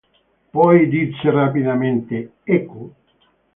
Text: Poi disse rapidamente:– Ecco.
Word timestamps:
Poi 0.51 0.79
disse 0.89 1.29
rapidamente:– 1.29 2.15
Ecco. 2.57 2.81